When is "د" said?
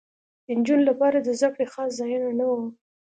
0.45-0.47, 1.21-1.29